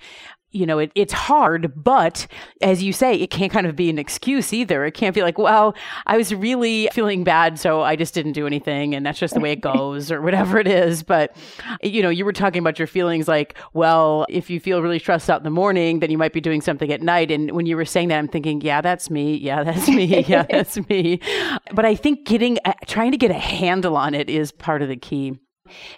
you 0.50 0.64
know, 0.64 0.78
it, 0.78 0.90
it's 0.94 1.12
hard, 1.12 1.72
but 1.76 2.26
as 2.62 2.82
you 2.82 2.92
say, 2.92 3.14
it 3.14 3.28
can't 3.28 3.52
kind 3.52 3.66
of 3.66 3.76
be 3.76 3.90
an 3.90 3.98
excuse 3.98 4.52
either. 4.52 4.84
It 4.86 4.92
can't 4.92 5.14
be 5.14 5.22
like, 5.22 5.36
well, 5.36 5.74
I 6.06 6.16
was 6.16 6.34
really 6.34 6.88
feeling 6.92 7.22
bad, 7.22 7.58
so 7.58 7.82
I 7.82 7.96
just 7.96 8.14
didn't 8.14 8.32
do 8.32 8.46
anything, 8.46 8.94
and 8.94 9.04
that's 9.04 9.18
just 9.18 9.34
the 9.34 9.40
way 9.40 9.52
it 9.52 9.60
goes, 9.60 10.10
or 10.10 10.22
whatever 10.22 10.58
it 10.58 10.66
is. 10.66 11.02
But, 11.02 11.36
you 11.82 12.02
know, 12.02 12.08
you 12.08 12.24
were 12.24 12.32
talking 12.32 12.60
about 12.60 12.78
your 12.78 12.88
feelings 12.88 13.28
like, 13.28 13.56
well, 13.74 14.24
if 14.30 14.48
you 14.48 14.58
feel 14.58 14.80
really 14.80 14.98
stressed 14.98 15.28
out 15.28 15.40
in 15.40 15.44
the 15.44 15.50
morning, 15.50 16.00
then 16.00 16.10
you 16.10 16.16
might 16.16 16.32
be 16.32 16.40
doing 16.40 16.62
something 16.62 16.90
at 16.90 17.02
night. 17.02 17.30
And 17.30 17.50
when 17.50 17.66
you 17.66 17.76
were 17.76 17.84
saying 17.84 18.08
that, 18.08 18.18
I'm 18.18 18.28
thinking, 18.28 18.62
yeah, 18.62 18.80
that's 18.80 19.10
me. 19.10 19.36
Yeah, 19.36 19.64
that's 19.64 19.88
me. 19.88 20.08
Yeah, 20.28 20.42
that's 20.42 20.76
me. 20.88 21.20
But 21.72 21.84
I 21.84 21.94
think 21.94 22.26
getting, 22.26 22.58
trying 22.86 23.12
to 23.12 23.16
get 23.16 23.30
a 23.30 23.34
handle 23.34 23.96
on 23.96 24.14
it 24.14 24.28
is 24.28 24.52
part 24.52 24.82
of 24.82 24.88
the 24.88 24.96
key. 24.96 25.38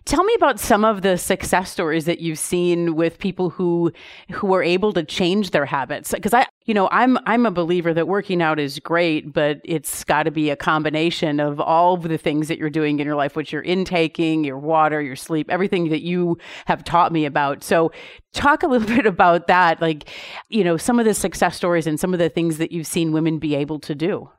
Tell 0.04 0.24
me 0.24 0.34
about 0.34 0.60
some 0.60 0.84
of 0.84 1.02
the 1.02 1.16
success 1.16 1.70
stories 1.70 2.04
that 2.04 2.20
you've 2.20 2.38
seen 2.38 2.94
with 2.94 3.18
people 3.18 3.50
who 3.50 3.92
who 4.30 4.54
are 4.54 4.62
able 4.62 4.92
to 4.92 5.02
change 5.02 5.50
their 5.50 5.66
habits. 5.66 6.12
Because 6.12 6.34
I 6.34 6.46
you 6.64 6.74
know 6.74 6.88
I'm 6.92 7.18
I'm 7.26 7.46
a 7.46 7.50
believer 7.50 7.92
that 7.94 8.08
working 8.08 8.42
out 8.42 8.58
is 8.58 8.78
great 8.78 9.32
but 9.32 9.60
it's 9.64 10.04
got 10.04 10.24
to 10.24 10.30
be 10.30 10.50
a 10.50 10.56
combination 10.56 11.40
of 11.40 11.60
all 11.60 11.94
of 11.94 12.02
the 12.02 12.18
things 12.18 12.48
that 12.48 12.58
you're 12.58 12.70
doing 12.70 13.00
in 13.00 13.06
your 13.06 13.16
life 13.16 13.34
which 13.34 13.52
you're 13.52 13.62
intaking 13.62 14.44
your 14.44 14.58
water 14.58 15.00
your 15.00 15.16
sleep 15.16 15.50
everything 15.50 15.88
that 15.88 16.02
you 16.02 16.38
have 16.66 16.84
taught 16.84 17.12
me 17.12 17.24
about. 17.24 17.64
So 17.64 17.92
talk 18.32 18.62
a 18.62 18.66
little 18.66 18.88
bit 18.96 19.06
about 19.06 19.46
that 19.46 19.80
like 19.80 20.08
you 20.48 20.64
know 20.64 20.76
some 20.76 20.98
of 20.98 21.04
the 21.04 21.14
success 21.14 21.56
stories 21.56 21.86
and 21.86 21.98
some 21.98 22.12
of 22.12 22.18
the 22.18 22.28
things 22.28 22.58
that 22.58 22.72
you've 22.72 22.86
seen 22.86 23.12
women 23.12 23.38
be 23.38 23.54
able 23.54 23.78
to 23.80 23.94
do 23.94 24.30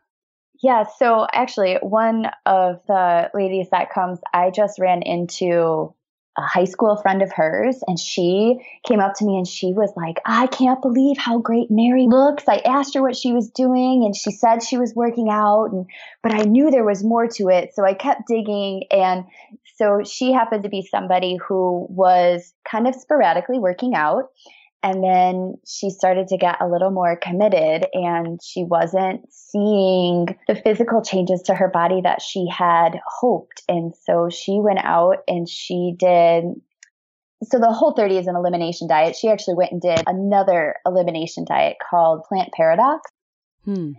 yeah, 0.62 0.84
so 0.98 1.25
actually, 1.32 1.77
one 1.82 2.27
of 2.46 2.82
the 2.88 3.32
ladies 3.34 3.70
that 3.72 3.91
comes, 3.91 4.20
I 4.34 4.51
just 4.51 4.80
ran 4.80 5.01
into 5.01 5.94
a 6.38 6.41
high 6.41 6.65
school 6.65 6.96
friend 6.96 7.22
of 7.22 7.32
hers, 7.32 7.84
and 7.88 8.00
she 8.00 8.60
came 8.88 9.00
up 9.00 9.15
to 9.15 9.25
me 9.25 9.38
and 9.38 9.48
she 9.48 9.74
was 9.74 9.91
like, 9.98 10.18
I 10.25 10.48
can't 10.48 10.82
believe 10.82 11.18
how 11.18 11.39
great 11.39 11.70
Mary 11.70 12.08
looks. 12.08 12.46
I 12.48 12.62
asked 12.63 12.94
her 12.94 13.01
what 13.01 13.18
she 13.18 13.34
was 13.34 13.50
doing, 13.50 14.03
and 14.06 14.15
she 14.15 14.32
said 14.32 14.63
she 14.63 14.77
was 14.77 14.94
working 14.96 15.30
out, 15.30 15.72
and 15.72 15.88
but 16.24 16.34
I 16.34 16.44
knew 16.44 16.70
there 16.70 16.86
was 16.86 17.03
more 17.03 17.27
to 17.27 17.50
it. 17.50 17.72
So 17.74 17.84
I 17.84 17.94
kept 17.94 18.27
digging. 18.27 18.84
And 18.91 19.25
so 19.75 20.03
she 20.06 20.32
happened 20.32 20.63
to 20.63 20.70
be 20.70 20.84
somebody 20.84 21.38
who 21.38 21.88
was 21.89 22.53
kind 22.70 22.88
of 22.88 22.96
sporadically 22.96 23.60
working 23.60 23.96
out. 23.96 24.30
And 24.84 25.04
then 25.04 25.56
she 25.66 25.92
started 25.92 26.28
to 26.30 26.38
get 26.38 26.58
a 26.60 26.68
little 26.68 26.90
more 26.90 27.16
committed 27.16 27.86
and 27.94 28.40
she 28.44 28.64
wasn't 28.64 29.32
seeing 29.32 30.36
the 30.48 30.56
physical 30.56 31.04
changes 31.04 31.44
to 31.44 31.56
her 31.56 31.68
body 31.68 32.02
that 32.02 32.22
she 32.22 32.48
had 32.50 33.00
hoped. 33.06 33.62
And 33.70 33.94
so 34.06 34.30
she 34.30 34.60
went 34.60 34.80
out 34.82 35.18
and 35.28 35.48
she 35.48 35.94
did. 35.98 36.46
So 37.44 37.60
the 37.60 37.72
whole 37.72 37.94
30 37.94 38.18
is 38.18 38.28
an 38.28 38.36
elimination 38.36 38.88
diet. 38.88 39.16
She 39.16 39.30
actually 39.30 39.56
went 39.56 39.72
and 39.72 39.82
did 39.82 40.02
another 40.08 40.76
elimination 40.86 41.46
diet 41.46 41.78
called 41.88 42.24
Plant 42.24 42.50
Paradox. 42.52 43.12
Hmm. 43.66 43.92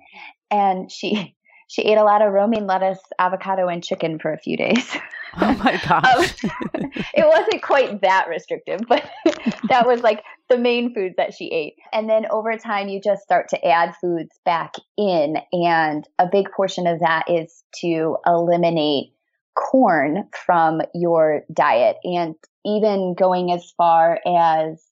And 0.50 0.90
she, 0.90 1.36
she 1.68 1.82
ate 1.82 1.98
a 1.98 2.04
lot 2.04 2.22
of 2.22 2.32
romaine 2.32 2.66
lettuce, 2.66 3.00
avocado, 3.20 3.68
and 3.68 3.84
chicken 3.84 4.18
for 4.18 4.32
a 4.32 4.38
few 4.38 4.56
days. 4.56 4.96
Oh 5.40 5.54
my 5.54 5.80
gosh. 5.88 6.44
um, 6.44 6.90
it 7.14 7.26
wasn't 7.26 7.62
quite 7.62 8.00
that 8.02 8.28
restrictive, 8.28 8.80
but 8.88 9.08
that 9.68 9.86
was 9.86 10.02
like 10.02 10.22
the 10.48 10.58
main 10.58 10.94
foods 10.94 11.14
that 11.16 11.34
she 11.34 11.46
ate. 11.46 11.74
And 11.92 12.08
then 12.08 12.26
over 12.30 12.56
time, 12.56 12.88
you 12.88 13.00
just 13.00 13.22
start 13.22 13.48
to 13.50 13.66
add 13.66 13.94
foods 14.00 14.38
back 14.44 14.74
in. 14.98 15.36
And 15.52 16.06
a 16.18 16.26
big 16.30 16.50
portion 16.54 16.86
of 16.86 17.00
that 17.00 17.24
is 17.28 17.64
to 17.80 18.16
eliminate 18.26 19.12
corn 19.54 20.28
from 20.46 20.80
your 20.94 21.42
diet 21.52 21.96
and 22.04 22.34
even 22.64 23.14
going 23.14 23.52
as 23.52 23.70
far 23.76 24.18
as 24.26 24.82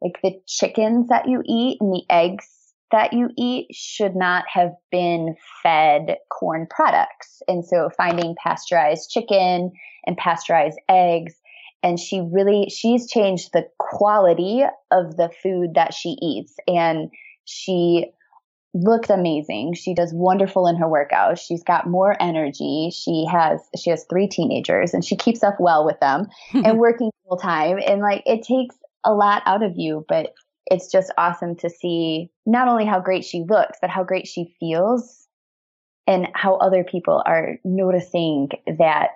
like 0.00 0.18
the 0.22 0.40
chickens 0.46 1.08
that 1.08 1.28
you 1.28 1.42
eat 1.44 1.78
and 1.80 1.92
the 1.92 2.04
eggs 2.08 2.48
that 2.90 3.12
you 3.12 3.28
eat 3.36 3.68
should 3.72 4.16
not 4.16 4.44
have 4.52 4.72
been 4.90 5.34
fed 5.62 6.16
corn 6.30 6.66
products. 6.70 7.42
And 7.46 7.64
so 7.64 7.90
finding 7.96 8.34
pasteurized 8.42 9.10
chicken 9.10 9.72
and 10.06 10.16
pasteurized 10.16 10.78
eggs. 10.88 11.34
And 11.82 11.98
she 11.98 12.20
really, 12.20 12.68
she's 12.70 13.10
changed 13.10 13.50
the 13.52 13.66
quality 13.78 14.62
of 14.90 15.16
the 15.16 15.30
food 15.42 15.74
that 15.74 15.94
she 15.94 16.16
eats. 16.20 16.54
And 16.66 17.10
she 17.44 18.12
looks 18.74 19.10
amazing. 19.10 19.74
She 19.74 19.94
does 19.94 20.12
wonderful 20.12 20.66
in 20.66 20.76
her 20.76 20.86
workouts. 20.86 21.40
She's 21.40 21.62
got 21.62 21.86
more 21.86 22.16
energy. 22.20 22.90
She 22.92 23.26
has 23.30 23.60
she 23.78 23.90
has 23.90 24.04
three 24.08 24.28
teenagers 24.28 24.94
and 24.94 25.04
she 25.04 25.16
keeps 25.16 25.42
up 25.42 25.56
well 25.58 25.84
with 25.84 25.98
them 26.00 26.26
and 26.52 26.78
working 26.78 27.10
full 27.26 27.38
time. 27.38 27.78
And 27.84 28.00
like 28.00 28.22
it 28.26 28.42
takes 28.42 28.76
a 29.04 29.12
lot 29.12 29.42
out 29.46 29.62
of 29.62 29.72
you, 29.76 30.04
but 30.08 30.34
it's 30.66 30.90
just 30.90 31.12
awesome 31.16 31.56
to 31.56 31.70
see 31.70 32.30
not 32.48 32.66
only 32.66 32.86
how 32.86 32.98
great 32.98 33.24
she 33.24 33.44
looks, 33.48 33.78
but 33.80 33.90
how 33.90 34.02
great 34.02 34.26
she 34.26 34.56
feels 34.58 35.28
and 36.06 36.26
how 36.34 36.56
other 36.56 36.82
people 36.82 37.22
are 37.26 37.58
noticing 37.62 38.48
that 38.78 39.10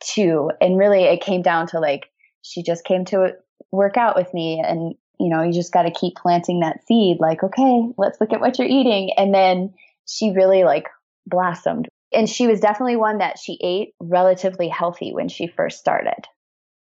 too. 0.00 0.50
And 0.60 0.78
really, 0.78 1.04
it 1.04 1.22
came 1.22 1.42
down 1.42 1.66
to 1.68 1.80
like, 1.80 2.10
she 2.42 2.62
just 2.62 2.84
came 2.84 3.06
to 3.06 3.32
work 3.72 3.96
out 3.96 4.14
with 4.14 4.32
me 4.34 4.62
and 4.64 4.94
you 5.20 5.28
know, 5.28 5.42
you 5.42 5.52
just 5.52 5.72
got 5.72 5.82
to 5.82 5.90
keep 5.90 6.16
planting 6.16 6.60
that 6.60 6.84
seed 6.86 7.18
like, 7.20 7.42
okay, 7.42 7.88
let's 7.96 8.20
look 8.20 8.32
at 8.32 8.40
what 8.40 8.58
you're 8.58 8.68
eating. 8.68 9.12
And 9.16 9.32
then 9.32 9.72
she 10.06 10.32
really 10.32 10.64
like 10.64 10.88
blossomed. 11.26 11.88
And 12.12 12.28
she 12.28 12.46
was 12.46 12.60
definitely 12.60 12.96
one 12.96 13.18
that 13.18 13.38
she 13.38 13.58
ate 13.62 13.94
relatively 14.00 14.68
healthy 14.68 15.12
when 15.12 15.28
she 15.28 15.46
first 15.46 15.78
started. 15.78 16.26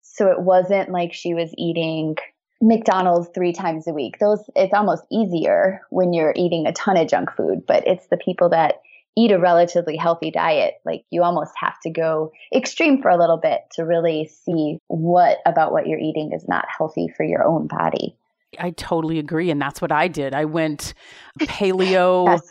So 0.02 0.30
it 0.30 0.40
wasn't 0.40 0.90
like 0.90 1.12
she 1.12 1.34
was 1.34 1.52
eating 1.56 2.16
McDonald's 2.64 3.28
three 3.34 3.52
times 3.52 3.86
a 3.86 3.92
week. 3.92 4.18
Those 4.18 4.42
it's 4.56 4.72
almost 4.72 5.04
easier 5.12 5.82
when 5.90 6.14
you're 6.14 6.32
eating 6.34 6.66
a 6.66 6.72
ton 6.72 6.96
of 6.96 7.08
junk 7.08 7.30
food, 7.36 7.66
but 7.66 7.86
it's 7.86 8.06
the 8.08 8.16
people 8.16 8.48
that 8.48 8.76
eat 9.16 9.30
a 9.30 9.38
relatively 9.38 9.96
healthy 9.96 10.30
diet. 10.30 10.74
Like 10.84 11.04
you 11.10 11.22
almost 11.22 11.52
have 11.56 11.78
to 11.82 11.90
go 11.90 12.32
extreme 12.54 13.02
for 13.02 13.10
a 13.10 13.18
little 13.18 13.36
bit 13.36 13.60
to 13.72 13.84
really 13.84 14.30
see 14.44 14.78
what 14.88 15.38
about 15.44 15.72
what 15.72 15.86
you're 15.86 15.98
eating 15.98 16.32
is 16.32 16.48
not 16.48 16.64
healthy 16.76 17.08
for 17.14 17.22
your 17.22 17.44
own 17.44 17.66
body. 17.66 18.16
I 18.58 18.70
totally 18.70 19.18
agree. 19.18 19.50
And 19.50 19.60
that's 19.60 19.82
what 19.82 19.92
I 19.92 20.08
did. 20.08 20.34
I 20.34 20.46
went 20.46 20.94
paleo 21.40 22.26
yes. 22.26 22.50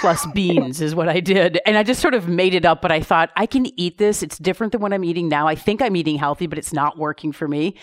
Plus 0.00 0.26
beans 0.34 0.80
is 0.80 0.94
what 0.94 1.08
I 1.08 1.20
did. 1.20 1.60
And 1.66 1.76
I 1.76 1.82
just 1.82 2.00
sort 2.00 2.14
of 2.14 2.28
made 2.28 2.54
it 2.54 2.64
up, 2.64 2.82
but 2.82 2.92
I 2.92 3.00
thought 3.00 3.30
I 3.36 3.46
can 3.46 3.66
eat 3.78 3.98
this. 3.98 4.22
It's 4.22 4.38
different 4.38 4.72
than 4.72 4.80
what 4.80 4.92
I'm 4.92 5.04
eating 5.04 5.28
now. 5.28 5.46
I 5.46 5.54
think 5.54 5.82
I'm 5.82 5.96
eating 5.96 6.16
healthy, 6.16 6.46
but 6.46 6.58
it's 6.58 6.72
not 6.72 6.98
working 6.98 7.32
for 7.32 7.48
me. 7.48 7.74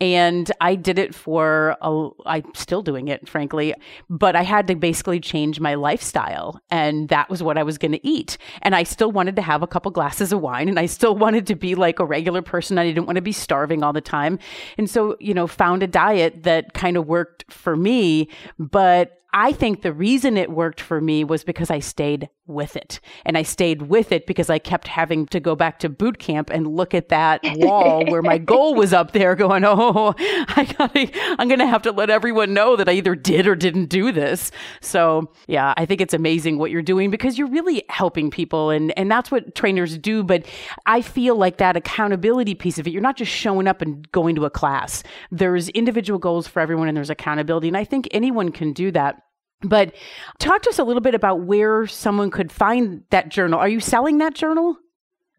And 0.00 0.50
I 0.60 0.74
did 0.74 0.98
it 0.98 1.14
for, 1.14 1.76
a, 1.80 2.08
I'm 2.26 2.54
still 2.54 2.82
doing 2.82 3.08
it, 3.08 3.28
frankly, 3.28 3.74
but 4.08 4.36
I 4.36 4.42
had 4.42 4.66
to 4.68 4.74
basically 4.74 5.20
change 5.20 5.60
my 5.60 5.74
lifestyle. 5.74 6.60
And 6.70 7.08
that 7.08 7.30
was 7.30 7.42
what 7.42 7.58
I 7.58 7.62
was 7.62 7.78
going 7.78 7.92
to 7.92 8.06
eat. 8.06 8.38
And 8.62 8.74
I 8.74 8.82
still 8.82 9.12
wanted 9.12 9.36
to 9.36 9.42
have 9.42 9.62
a 9.62 9.66
couple 9.66 9.90
glasses 9.90 10.32
of 10.32 10.40
wine 10.40 10.68
and 10.68 10.78
I 10.78 10.86
still 10.86 11.16
wanted 11.16 11.46
to 11.48 11.54
be 11.54 11.74
like 11.74 11.98
a 11.98 12.04
regular 12.04 12.42
person. 12.42 12.78
I 12.78 12.84
didn't 12.84 13.06
want 13.06 13.16
to 13.16 13.22
be 13.22 13.32
starving 13.32 13.82
all 13.82 13.92
the 13.92 14.00
time. 14.00 14.38
And 14.78 14.88
so, 14.88 15.16
you 15.20 15.34
know, 15.34 15.46
found 15.46 15.82
a 15.82 15.86
diet 15.86 16.42
that 16.44 16.74
kind 16.74 16.96
of 16.96 17.06
worked 17.06 17.44
for 17.50 17.76
me, 17.76 18.28
but 18.58 19.20
I 19.36 19.50
think 19.50 19.82
the 19.82 19.92
reason 19.92 20.36
it 20.36 20.48
worked 20.48 20.80
for 20.80 21.00
me 21.00 21.24
was 21.24 21.42
because 21.42 21.68
I 21.68 21.80
stayed 21.80 22.28
with 22.46 22.76
it. 22.76 23.00
And 23.24 23.36
I 23.36 23.42
stayed 23.42 23.82
with 23.82 24.12
it 24.12 24.28
because 24.28 24.48
I 24.48 24.60
kept 24.60 24.86
having 24.86 25.26
to 25.26 25.40
go 25.40 25.56
back 25.56 25.80
to 25.80 25.88
boot 25.88 26.20
camp 26.20 26.50
and 26.50 26.68
look 26.68 26.94
at 26.94 27.08
that 27.08 27.40
wall 27.56 28.04
where 28.06 28.22
my 28.22 28.38
goal 28.52 28.76
was 28.76 28.92
up 28.92 29.10
there 29.10 29.34
going, 29.34 29.64
Oh, 29.64 30.14
I 30.18 30.72
gotta, 30.78 31.10
I'm 31.40 31.48
going 31.48 31.58
to 31.58 31.66
have 31.66 31.82
to 31.82 31.90
let 31.90 32.10
everyone 32.10 32.54
know 32.54 32.76
that 32.76 32.88
I 32.88 32.92
either 32.92 33.16
did 33.16 33.48
or 33.48 33.56
didn't 33.56 33.86
do 33.86 34.12
this. 34.12 34.52
So 34.80 35.32
yeah, 35.48 35.74
I 35.76 35.84
think 35.84 36.00
it's 36.00 36.14
amazing 36.14 36.58
what 36.58 36.70
you're 36.70 36.82
doing 36.82 37.10
because 37.10 37.36
you're 37.36 37.48
really 37.48 37.82
helping 37.88 38.30
people 38.30 38.70
and, 38.70 38.96
and 38.96 39.10
that's 39.10 39.32
what 39.32 39.56
trainers 39.56 39.98
do. 39.98 40.22
But 40.22 40.46
I 40.86 41.02
feel 41.02 41.34
like 41.34 41.56
that 41.56 41.76
accountability 41.76 42.54
piece 42.54 42.78
of 42.78 42.86
it, 42.86 42.90
you're 42.90 43.02
not 43.02 43.16
just 43.16 43.32
showing 43.32 43.66
up 43.66 43.82
and 43.82 44.10
going 44.12 44.36
to 44.36 44.44
a 44.44 44.50
class. 44.50 45.02
There's 45.32 45.70
individual 45.70 46.20
goals 46.20 46.46
for 46.46 46.60
everyone 46.60 46.86
and 46.86 46.96
there's 46.96 47.10
accountability. 47.10 47.66
And 47.66 47.76
I 47.76 47.84
think 47.84 48.06
anyone 48.12 48.52
can 48.52 48.72
do 48.72 48.92
that. 48.92 49.23
But 49.64 49.94
talk 50.38 50.62
to 50.62 50.70
us 50.70 50.78
a 50.78 50.84
little 50.84 51.00
bit 51.00 51.14
about 51.14 51.40
where 51.40 51.86
someone 51.86 52.30
could 52.30 52.52
find 52.52 53.02
that 53.10 53.28
journal. 53.28 53.58
Are 53.58 53.68
you 53.68 53.80
selling 53.80 54.18
that 54.18 54.34
journal? 54.34 54.76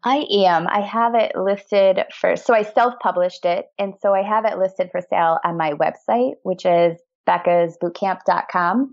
I 0.04 0.26
am. 0.30 0.68
I 0.68 0.80
have 0.80 1.14
it 1.14 1.32
listed 1.34 2.04
for, 2.14 2.36
so 2.36 2.54
I 2.54 2.62
self 2.62 2.94
published 3.00 3.44
it. 3.44 3.66
And 3.78 3.94
so 4.00 4.14
I 4.14 4.22
have 4.22 4.44
it 4.44 4.58
listed 4.58 4.90
for 4.92 5.00
sale 5.00 5.38
on 5.44 5.56
my 5.56 5.72
website, 5.72 6.34
which 6.42 6.64
is 6.64 6.98
beckasbootcamp.com. 7.28 8.92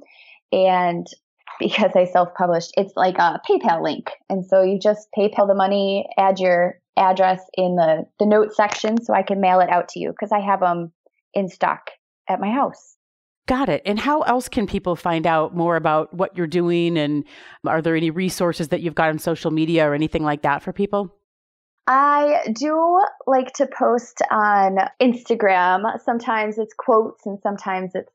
And 0.51 1.07
because 1.59 1.91
I 1.95 2.05
self 2.05 2.29
published, 2.35 2.71
it's 2.77 2.93
like 2.95 3.17
a 3.19 3.39
PayPal 3.47 3.83
link. 3.83 4.11
And 4.29 4.45
so 4.45 4.63
you 4.63 4.79
just 4.79 5.07
PayPal 5.15 5.47
the 5.47 5.55
money, 5.55 6.07
add 6.17 6.39
your 6.39 6.79
address 6.97 7.41
in 7.55 7.75
the, 7.75 8.05
the 8.19 8.25
note 8.25 8.53
section 8.53 9.01
so 9.01 9.13
I 9.13 9.23
can 9.23 9.41
mail 9.41 9.59
it 9.59 9.69
out 9.69 9.89
to 9.89 9.99
you 9.99 10.09
because 10.09 10.31
I 10.31 10.39
have 10.39 10.61
them 10.61 10.91
in 11.33 11.49
stock 11.49 11.91
at 12.27 12.39
my 12.39 12.49
house. 12.49 12.95
Got 13.45 13.67
it. 13.67 13.81
And 13.85 13.99
how 13.99 14.21
else 14.21 14.47
can 14.47 14.67
people 14.67 14.95
find 14.95 15.27
out 15.27 15.53
more 15.53 15.75
about 15.75 16.13
what 16.13 16.37
you're 16.37 16.47
doing? 16.47 16.97
And 16.97 17.25
are 17.67 17.81
there 17.81 17.95
any 17.95 18.09
resources 18.09 18.69
that 18.69 18.81
you've 18.81 18.95
got 18.95 19.09
on 19.09 19.19
social 19.19 19.51
media 19.51 19.85
or 19.87 19.93
anything 19.93 20.23
like 20.23 20.43
that 20.43 20.63
for 20.63 20.71
people? 20.71 21.13
I 21.87 22.45
do 22.57 23.01
like 23.27 23.51
to 23.55 23.67
post 23.67 24.21
on 24.31 24.77
Instagram. 25.01 25.99
Sometimes 26.05 26.57
it's 26.57 26.73
quotes 26.77 27.25
and 27.25 27.37
sometimes 27.43 27.91
it's 27.93 28.13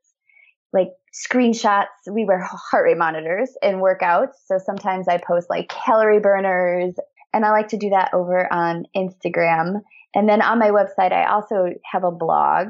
like 0.72 0.92
screenshots. 1.12 1.86
We 2.10 2.24
wear 2.24 2.40
heart 2.42 2.84
rate 2.84 2.96
monitors 2.96 3.50
in 3.60 3.76
workouts. 3.76 4.32
So 4.46 4.58
sometimes 4.58 5.08
I 5.08 5.18
post 5.18 5.50
like 5.50 5.68
calorie 5.68 6.20
burners 6.20 6.94
and 7.34 7.44
I 7.44 7.50
like 7.50 7.68
to 7.68 7.76
do 7.76 7.90
that 7.90 8.14
over 8.14 8.50
on 8.50 8.86
Instagram. 8.96 9.82
And 10.14 10.26
then 10.26 10.40
on 10.40 10.58
my 10.58 10.70
website, 10.70 11.12
I 11.12 11.26
also 11.26 11.74
have 11.92 12.04
a 12.04 12.10
blog 12.10 12.68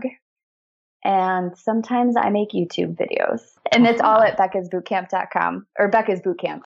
and 1.04 1.56
sometimes 1.56 2.16
I 2.16 2.30
make 2.30 2.50
YouTube 2.50 2.96
videos. 2.96 3.40
And 3.72 3.86
it's 3.86 4.00
all 4.00 4.22
at 4.22 4.38
beckasbootcamp.com 4.38 5.66
or 5.78 5.90
Becka's 5.90 6.20
Bootcamp. 6.20 6.62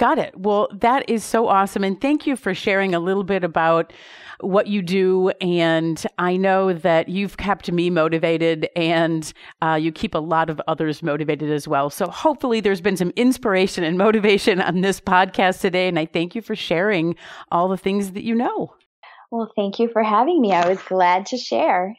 Got 0.00 0.18
it. 0.18 0.34
Well, 0.34 0.68
that 0.72 1.10
is 1.10 1.24
so 1.24 1.48
awesome. 1.48 1.84
And 1.84 2.00
thank 2.00 2.26
you 2.26 2.34
for 2.34 2.54
sharing 2.54 2.94
a 2.94 2.98
little 2.98 3.22
bit 3.22 3.44
about 3.44 3.92
what 4.40 4.66
you 4.66 4.80
do. 4.80 5.28
And 5.42 6.02
I 6.16 6.38
know 6.38 6.72
that 6.72 7.10
you've 7.10 7.36
kept 7.36 7.70
me 7.70 7.90
motivated 7.90 8.70
and 8.74 9.30
uh, 9.60 9.74
you 9.74 9.92
keep 9.92 10.14
a 10.14 10.18
lot 10.18 10.48
of 10.48 10.58
others 10.66 11.02
motivated 11.02 11.50
as 11.50 11.68
well. 11.68 11.90
So 11.90 12.06
hopefully 12.06 12.60
there's 12.60 12.80
been 12.80 12.96
some 12.96 13.12
inspiration 13.14 13.84
and 13.84 13.98
motivation 13.98 14.62
on 14.62 14.80
this 14.80 15.02
podcast 15.02 15.60
today. 15.60 15.86
And 15.86 15.98
I 15.98 16.06
thank 16.06 16.34
you 16.34 16.40
for 16.40 16.56
sharing 16.56 17.14
all 17.52 17.68
the 17.68 17.76
things 17.76 18.12
that 18.12 18.24
you 18.24 18.34
know. 18.34 18.72
Well, 19.30 19.52
thank 19.54 19.78
you 19.78 19.90
for 19.92 20.02
having 20.02 20.40
me. 20.40 20.52
I 20.52 20.66
was 20.66 20.80
glad 20.84 21.26
to 21.26 21.36
share. 21.36 21.94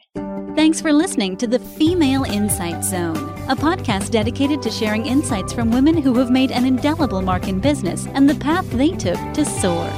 Thanks 0.54 0.82
for 0.82 0.92
listening 0.92 1.38
to 1.38 1.46
the 1.46 1.58
Female 1.58 2.24
Insight 2.24 2.84
Zone, 2.84 3.16
a 3.48 3.56
podcast 3.56 4.10
dedicated 4.10 4.60
to 4.60 4.70
sharing 4.70 5.06
insights 5.06 5.50
from 5.50 5.70
women 5.70 5.96
who 5.96 6.12
have 6.18 6.30
made 6.30 6.50
an 6.50 6.66
indelible 6.66 7.22
mark 7.22 7.48
in 7.48 7.58
business 7.58 8.06
and 8.08 8.28
the 8.28 8.34
path 8.34 8.70
they 8.72 8.90
took 8.90 9.16
to 9.32 9.46
soar. 9.46 9.90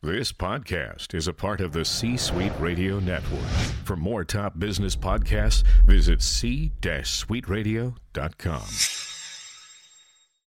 This 0.00 0.32
podcast 0.32 1.14
is 1.14 1.28
a 1.28 1.34
part 1.34 1.60
of 1.60 1.72
the 1.72 1.84
C 1.84 2.16
Suite 2.16 2.58
Radio 2.58 3.00
Network. 3.00 3.44
For 3.84 3.94
more 3.94 4.24
top 4.24 4.58
business 4.58 4.96
podcasts, 4.96 5.62
visit 5.84 6.22
c-suiteradio.com. 6.22 9.03